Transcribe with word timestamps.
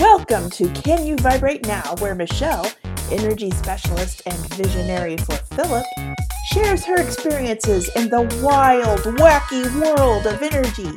Welcome 0.00 0.48
to 0.52 0.66
Can 0.70 1.04
You 1.04 1.14
Vibrate 1.16 1.66
Now, 1.66 1.94
where 1.98 2.14
Michelle, 2.14 2.66
energy 3.10 3.50
specialist 3.50 4.22
and 4.24 4.54
visionary 4.54 5.18
for 5.18 5.34
Philip, 5.54 5.84
shares 6.46 6.86
her 6.86 6.98
experiences 6.98 7.90
in 7.94 8.08
the 8.08 8.22
wild, 8.42 9.00
wacky 9.18 9.62
world 9.78 10.26
of 10.26 10.40
energy. 10.40 10.90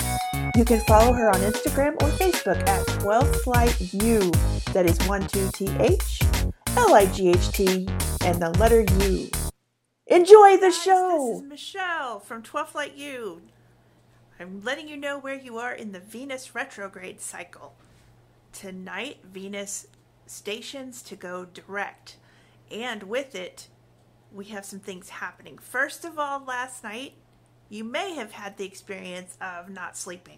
You 0.55 0.63
can 0.63 0.79
follow 0.87 1.11
her 1.11 1.29
on 1.29 1.41
Instagram 1.41 2.01
or 2.01 2.07
Facebook 2.11 2.65
at 2.65 2.87
12th 3.01 3.45
Light 3.45 3.93
U. 3.93 4.31
That 4.71 4.85
is 4.85 4.97
12th 4.99 6.53
L 6.77 6.95
I 6.95 7.05
G 7.07 7.31
H 7.31 7.51
T 7.51 7.89
and 8.21 8.41
the 8.41 8.51
letter 8.51 8.85
U. 9.05 9.29
Enjoy 10.07 10.55
the 10.55 10.71
show! 10.71 11.31
This 11.33 11.41
is 11.41 11.49
Michelle 11.49 12.19
from 12.21 12.41
12th 12.41 12.73
Light 12.73 12.95
U. 12.95 13.41
I'm 14.39 14.63
letting 14.63 14.87
you 14.87 14.95
know 14.95 15.19
where 15.19 15.35
you 15.35 15.57
are 15.57 15.73
in 15.73 15.91
the 15.91 15.99
Venus 15.99 16.55
retrograde 16.55 17.19
cycle. 17.19 17.73
Tonight, 18.53 19.17
Venus 19.25 19.87
stations 20.27 21.01
to 21.01 21.15
go 21.15 21.45
direct, 21.45 22.17
and 22.71 23.03
with 23.03 23.35
it, 23.35 23.67
we 24.31 24.45
have 24.45 24.63
some 24.63 24.79
things 24.79 25.09
happening. 25.09 25.57
First 25.57 26.05
of 26.05 26.17
all, 26.17 26.43
last 26.45 26.83
night, 26.83 27.13
you 27.67 27.83
may 27.83 28.13
have 28.13 28.31
had 28.31 28.57
the 28.57 28.65
experience 28.65 29.35
of 29.41 29.69
not 29.69 29.97
sleeping, 29.97 30.37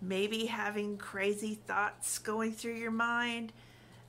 maybe 0.00 0.46
having 0.46 0.98
crazy 0.98 1.54
thoughts 1.54 2.18
going 2.18 2.52
through 2.52 2.74
your 2.74 2.90
mind. 2.90 3.52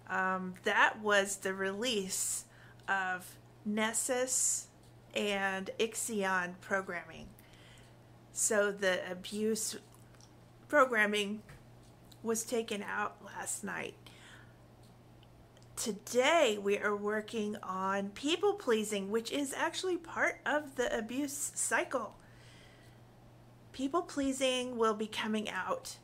Um, 0.10 0.56
that 0.64 1.00
was 1.02 1.38
the 1.38 1.54
release 1.54 2.44
of 2.88 3.26
Nessus 3.66 4.68
and 5.16 5.70
Ixion 5.80 6.56
programming. 6.60 7.28
So 8.34 8.72
the 8.72 9.00
abuse 9.10 9.78
programming 10.68 11.42
was 12.24 12.44
taken 12.44 12.84
out 12.84 13.18
last 13.26 13.64
night. 13.64 13.96
Today 15.76 16.58
we 16.62 16.78
are 16.78 16.96
working 16.96 17.56
on 17.64 18.10
people 18.10 18.54
pleasing, 18.54 19.10
which 19.10 19.32
is 19.32 19.54
actually 19.54 19.98
part 19.98 20.42
of 20.46 20.76
the 20.76 20.96
abuse 20.96 21.52
cycle. 21.56 22.16
People 23.72 24.02
pleasing 24.02 24.78
will 24.78 24.94
be 24.94 25.08
coming 25.08 25.50
out. 25.50 25.96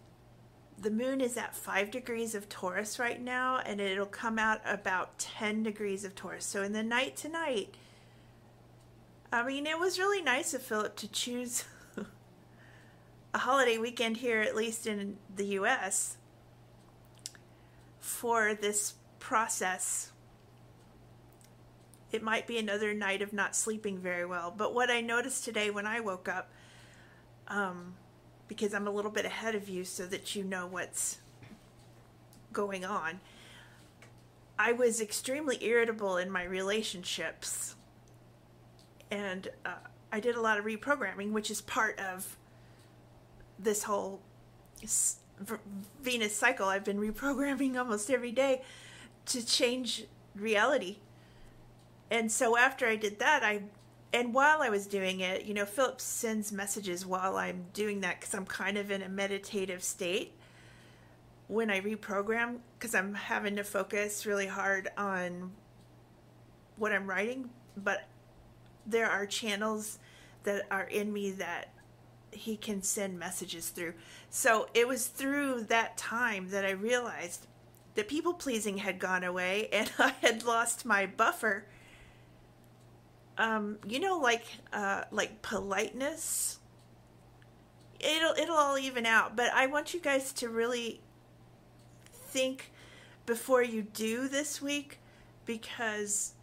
The 0.78 0.92
moon 0.92 1.20
is 1.20 1.36
at 1.36 1.56
5 1.56 1.92
degrees 1.92 2.36
of 2.36 2.48
Taurus 2.48 3.00
right 3.00 3.22
now, 3.22 3.58
and 3.66 3.82
it'll 3.82 4.06
come 4.06 4.40
out 4.40 4.62
about 4.66 5.18
10 5.20 5.64
degrees 5.64 6.06
of 6.06 6.16
Taurus. 6.16 6.46
So, 6.46 6.64
in 6.64 6.74
the 6.74 6.84
night 6.84 7.16
tonight, 7.16 7.76
I 9.32 9.46
mean, 9.46 9.66
it 9.68 9.80
was 9.80 10.00
really 10.00 10.22
nice 10.22 10.54
of 10.54 10.62
Philip 10.62 10.96
to 10.98 11.08
choose 11.10 11.66
a 13.36 13.40
holiday 13.40 13.78
weekend 13.78 14.16
here, 14.16 14.40
at 14.40 14.56
least 14.56 14.88
in 14.88 15.18
the 15.36 15.44
US, 15.60 16.16
for 18.00 18.54
this 18.54 18.94
process. 19.20 20.14
It 22.14 22.24
might 22.24 22.48
be 22.48 22.58
another 22.58 22.94
night 22.94 23.22
of 23.22 23.34
not 23.34 23.54
sleeping 23.54 23.98
very 23.98 24.26
well. 24.26 24.54
But 24.56 24.74
what 24.74 24.90
I 24.90 25.02
noticed 25.02 25.44
today 25.44 25.70
when 25.70 25.86
I 25.86 26.00
woke 26.00 26.30
up, 26.30 26.50
um, 27.50 27.96
because 28.48 28.74
I'm 28.74 28.88
a 28.88 28.92
little 28.92 29.12
bit 29.12 29.26
ahead 29.26 29.54
of 29.54 29.68
you 29.68 29.84
so 29.84 30.06
that 30.06 30.34
you 30.34 30.46
know 30.46 30.66
what's 30.66 31.18
going 32.54 32.86
on, 32.86 33.20
I 34.58 34.72
was 34.72 35.02
extremely 35.02 35.62
irritable 35.62 36.16
in 36.16 36.32
my 36.32 36.46
relationships 36.46 37.76
and 39.12 39.50
uh, 39.66 39.74
I 40.10 40.22
did 40.22 40.38
a 40.38 40.42
lot 40.42 40.58
of 40.58 40.64
reprogramming, 40.64 41.34
which 41.34 41.52
is 41.52 41.60
part 41.60 42.00
of 42.00 42.38
this 43.60 43.84
whole 43.84 44.22
Venus 46.02 46.36
cycle. 46.36 46.68
I've 46.68 46.84
been 46.84 47.00
reprogramming 47.00 47.78
almost 47.80 48.10
every 48.10 48.32
day 48.32 48.62
to 49.28 49.46
change 49.46 50.06
reality. 50.36 50.98
And 52.12 52.32
so 52.32 52.58
after 52.58 52.88
I 52.88 52.96
did 52.96 53.20
that, 53.20 53.44
I 53.44 53.64
and 54.14 54.34
while 54.34 54.62
I 54.62 54.70
was 54.70 54.88
doing 54.88 55.20
it, 55.20 55.44
you 55.44 55.54
know, 55.54 55.66
Philip 55.66 56.00
sends 56.00 56.54
messages 56.54 57.06
while 57.06 57.36
I'm 57.36 57.66
doing 57.74 58.00
that 58.02 58.22
because 58.22 58.34
I'm 58.34 58.46
kind 58.46 58.78
of 58.78 58.90
in 58.90 59.02
a 59.02 59.10
meditative 59.10 59.84
state 59.84 60.32
when 61.48 61.70
I 61.70 61.82
reprogram 61.82 62.60
because 62.80 62.96
I'm 62.96 63.14
having 63.14 63.58
to 63.58 63.64
focus 63.66 64.26
really 64.26 64.48
hard 64.48 64.88
on 64.98 65.52
what 66.78 66.94
I'm 66.94 67.10
writing. 67.10 67.50
But 67.76 68.08
there 68.86 69.10
are 69.10 69.26
channels 69.26 70.00
that 70.44 70.64
are 70.72 70.86
in 70.86 71.12
me 71.12 71.32
that 71.32 71.74
he 72.36 72.58
can 72.58 72.82
send 72.82 73.20
messages 73.20 73.70
through. 73.70 73.94
So 74.30 74.68
it 74.74 74.88
was 74.88 75.08
through 75.08 75.64
that 75.64 75.98
time 75.98 76.50
that 76.50 76.66
I 76.66 76.72
realized 76.72 77.48
that 77.96 78.08
people 78.08 78.34
pleasing 78.34 78.78
had 78.80 79.00
gone 79.00 79.24
away 79.24 79.70
and 79.74 79.92
I 79.98 80.14
had 80.22 80.44
lost 80.44 80.86
my 80.86 81.06
buffer. 81.06 81.66
Um, 83.38 83.80
you 83.86 84.00
know, 84.00 84.18
like 84.18 84.46
uh, 84.72 85.04
like 85.12 85.42
politeness. 85.42 86.60
It'll 88.00 88.34
it'll 88.34 88.56
all 88.56 88.78
even 88.78 89.06
out, 89.06 89.36
but 89.36 89.52
I 89.54 89.68
want 89.68 89.94
you 89.94 90.00
guys 90.00 90.32
to 90.34 90.50
really 90.50 91.02
think 92.12 92.72
before 93.26 93.64
you 93.64 93.82
do 93.82 94.28
this 94.28 94.62
week 94.62 95.00
because 95.46 96.34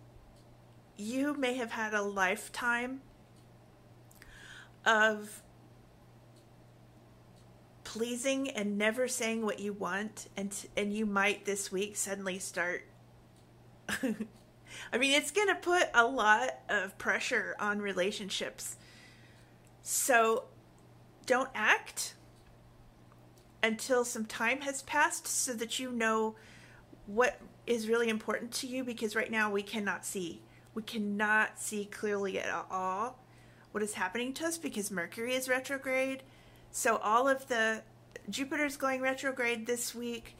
you 0.97 1.35
may 1.35 1.55
have 1.55 1.71
had 1.71 1.95
a 1.95 2.03
lifetime 2.03 3.01
of 4.85 5.43
pleasing 7.93 8.49
and 8.49 8.79
never 8.79 9.07
saying 9.07 9.45
what 9.45 9.61
you 9.61 9.71
want 9.71 10.27
and 10.35 10.67
and 10.79 10.95
you 10.95 11.05
might 11.05 11.45
this 11.45 11.71
week 11.71 11.95
suddenly 11.95 12.39
start 12.39 12.87
I 14.93 14.99
mean 14.99 15.13
it's 15.13 15.31
going 15.31 15.49
to 15.49 15.55
put 15.57 15.89
a 15.93 16.07
lot 16.07 16.61
of 16.71 16.97
pressure 16.97 17.55
on 17.61 17.83
relationships. 17.83 18.77
So 19.83 20.45
don't 21.27 21.51
act 21.55 22.15
until 23.63 24.07
some 24.07 24.25
time 24.25 24.63
has 24.63 24.81
passed 24.83 25.27
so 25.27 25.53
that 25.53 25.79
you 25.79 25.93
know 25.93 26.35
what 27.05 27.41
is 27.67 27.89
really 27.89 28.09
important 28.09 28.53
to 28.53 28.67
you 28.67 28.85
because 28.85 29.15
right 29.15 29.31
now 29.31 29.51
we 29.51 29.63
cannot 29.63 30.07
see 30.07 30.41
we 30.75 30.83
cannot 30.83 31.61
see 31.61 31.85
clearly 31.85 32.39
at 32.39 32.67
all 32.71 33.19
what 33.73 33.83
is 33.83 33.95
happening 33.95 34.33
to 34.33 34.47
us 34.47 34.57
because 34.57 34.91
Mercury 34.91 35.35
is 35.35 35.47
retrograde. 35.47 36.23
So 36.73 36.97
all 36.97 37.29
of 37.29 37.47
the 37.49 37.83
Jupiter's 38.29 38.77
going 38.77 39.01
retrograde 39.03 39.67
this 39.67 39.95
week. 39.95 40.37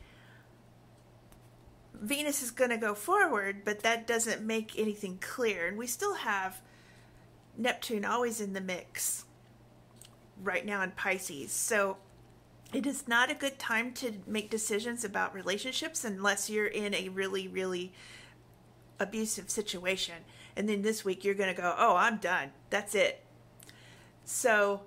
Venus 1.95 2.43
is 2.43 2.51
going 2.51 2.71
to 2.71 2.79
go 2.79 2.95
forward, 2.95 3.65
but 3.65 3.81
that 3.81 4.07
doesn't 4.07 4.43
make 4.43 4.77
anything 4.79 5.19
clear. 5.21 5.69
And 5.69 5.77
we 5.77 5.87
still 5.87 6.15
have 6.15 6.61
Neptune 7.57 8.05
always 8.05 8.41
in 8.41 8.55
the 8.55 8.61
mix 8.61 9.25
right 10.43 10.65
now 10.65 10.83
in 10.83 10.93
Pisces. 10.93 11.53
So 11.53 11.99
it 12.73 12.87
is 12.87 13.07
not 13.07 13.31
a 13.31 13.35
good 13.35 13.59
time 13.59 13.93
to 13.95 14.15
make 14.27 14.51
decisions 14.51 15.05
about 15.05 15.35
relationships 15.35 16.05
unless 16.05 16.49
you're 16.49 16.67
in 16.67 16.95
a 16.95 17.11
really, 17.11 17.47
really 17.47 17.93
abusive 18.99 19.51
situation. 19.51 20.17
And 20.57 20.69
then 20.69 20.83
this 20.83 21.05
week 21.05 21.25
you're 21.25 21.35
going 21.35 21.55
to 21.55 21.61
go, 21.61 21.75
oh, 21.77 21.95
I'm 21.97 22.17
done. 22.17 22.53
That's 22.71 22.95
it. 22.95 23.23
So, 24.25 24.83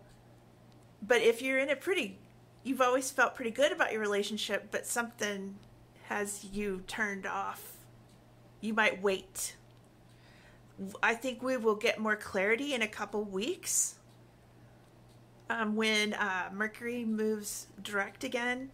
but 1.08 1.22
if 1.22 1.42
you're 1.42 1.60
in 1.60 1.70
a 1.70 1.76
pretty, 1.76 2.18
you've 2.64 2.82
always 2.82 3.12
felt 3.12 3.36
pretty 3.36 3.52
good 3.52 3.72
about 3.72 3.92
your 3.92 4.02
relationship, 4.02 4.68
but 4.72 4.86
something 4.86 5.56
has 6.06 6.46
you 6.46 6.84
turned 6.88 7.26
off, 7.26 7.78
you 8.62 8.74
might 8.74 9.02
wait. 9.02 9.56
I 11.02 11.14
think 11.14 11.42
we 11.42 11.58
will 11.58 11.76
get 11.76 12.00
more 12.00 12.16
clarity 12.16 12.74
in 12.74 12.82
a 12.82 12.88
couple 12.88 13.24
weeks 13.24 13.96
um, 15.50 15.76
when 15.76 16.14
uh, 16.14 16.50
Mercury 16.54 17.06
moves 17.06 17.68
direct 17.82 18.24
again. 18.24 18.72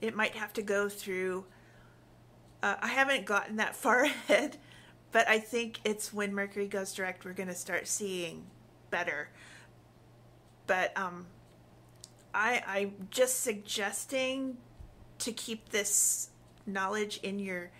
It 0.00 0.16
might 0.16 0.32
have 0.32 0.52
to 0.54 0.62
go 0.62 0.88
through 0.88 1.44
uh, 2.62 2.76
I 2.80 2.88
haven't 2.88 3.24
gotten 3.24 3.56
that 3.56 3.74
far 3.82 4.04
ahead, 4.04 4.56
but 5.10 5.28
I 5.28 5.38
think 5.38 5.80
it's 5.84 6.12
when 6.12 6.34
Mercury 6.34 6.68
goes 6.68 6.94
direct 6.94 7.24
we're 7.24 7.32
going 7.32 7.48
to 7.48 7.54
start 7.54 7.88
seeing 7.88 8.46
better. 8.90 9.28
But 10.66 10.96
um, 10.96 11.26
I 12.34 12.62
I'm 12.66 13.08
just 13.10 13.40
suggesting 13.40 14.56
to 15.18 15.32
keep 15.32 15.70
this 15.70 16.30
knowledge 16.66 17.20
in 17.22 17.38
your 17.38 17.70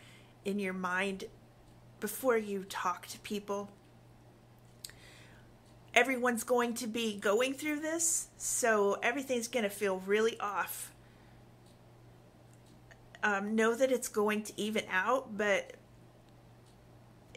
in 0.44 0.58
your 0.58 0.72
mind 0.72 1.24
before 2.00 2.36
you 2.36 2.64
talk 2.68 3.06
to 3.08 3.18
people. 3.20 3.70
Everyone's 5.94 6.42
going 6.42 6.72
to 6.74 6.86
be 6.86 7.18
going 7.18 7.52
through 7.52 7.80
this, 7.80 8.28
so 8.38 8.98
everything's 9.02 9.46
going 9.46 9.64
to 9.64 9.70
feel 9.70 9.98
really 10.06 10.40
off 10.40 10.92
um, 13.22 13.54
know 13.54 13.74
that 13.74 13.92
it's 13.92 14.08
going 14.08 14.42
to 14.44 14.52
even 14.56 14.84
out, 14.90 15.36
but 15.36 15.74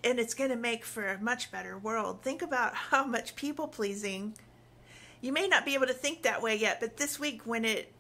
and 0.03 0.19
it's 0.19 0.33
going 0.33 0.51
to 0.51 0.55
make 0.55 0.85
for 0.85 1.07
a 1.07 1.19
much 1.19 1.51
better 1.51 1.77
world. 1.77 2.21
Think 2.21 2.41
about 2.41 2.75
how 2.91 3.05
much 3.05 3.35
people 3.35 3.67
pleasing. 3.67 4.35
You 5.25 5.33
may 5.33 5.47
not 5.47 5.65
be 5.65 5.73
able 5.73 5.87
to 5.87 5.93
think 5.93 6.21
that 6.21 6.43
way 6.43 6.55
yet, 6.55 6.79
but 6.79 6.97
this 6.97 7.19
week 7.19 7.47
when 7.47 7.65
it 7.65 7.91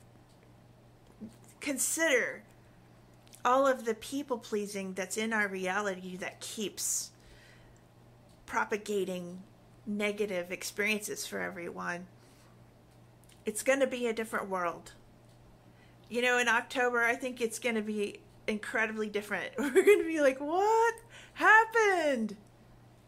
consider 1.59 2.43
all 3.43 3.65
of 3.65 3.85
the 3.85 3.95
people 3.95 4.37
pleasing 4.37 4.93
that's 4.93 5.17
in 5.17 5.33
our 5.33 5.47
reality 5.47 6.15
that 6.17 6.39
keeps 6.39 7.09
propagating 8.45 9.41
negative 9.87 10.51
experiences 10.51 11.25
for 11.25 11.39
everyone. 11.41 12.05
It's 13.43 13.63
going 13.63 13.79
to 13.79 13.87
be 13.87 14.05
a 14.05 14.13
different 14.13 14.47
world. 14.47 14.91
You 16.07 16.21
know, 16.21 16.37
in 16.37 16.47
October, 16.47 17.01
I 17.01 17.15
think 17.15 17.41
it's 17.41 17.57
going 17.57 17.73
to 17.73 17.81
be 17.81 18.19
incredibly 18.45 19.09
different. 19.09 19.49
We're 19.57 19.71
going 19.71 19.97
to 19.97 20.07
be 20.07 20.21
like, 20.21 20.39
what 20.39 20.93
happened? 21.33 22.37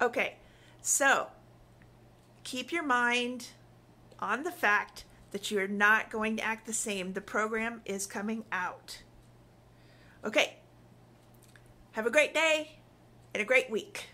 Okay, 0.02 0.38
so 0.81 1.28
keep 2.44 2.72
your 2.72 2.84
mind 2.84 3.50
on 4.19 4.44
the 4.44 4.52
fact 4.52 5.06
that 5.31 5.52
you're 5.52 5.68
not 5.68 6.10
going 6.10 6.38
to 6.38 6.44
act 6.44 6.66
the 6.66 6.74
same. 6.74 7.14
The 7.14 7.22
program 7.22 7.81
is 7.86 8.06
coming 8.06 8.46
out. 8.52 9.04
Okay, 10.24 10.58
have 11.92 12.06
a 12.06 12.12
great 12.12 12.34
day 12.34 12.80
and 13.34 13.42
a 13.42 13.46
great 13.46 13.69
week. 13.69 14.10